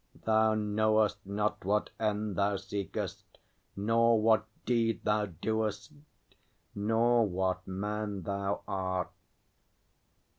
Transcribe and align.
Thou 0.25 0.55
knowest 0.55 1.19
not 1.27 1.63
what 1.63 1.91
end 1.99 2.35
thou 2.35 2.55
seekest, 2.55 3.23
nor 3.75 4.19
What 4.19 4.47
deed 4.65 5.03
thou 5.03 5.27
doest, 5.27 5.91
nor 6.73 7.23
what 7.29 7.67
man 7.67 8.23
thou 8.23 8.63
art! 8.67 9.11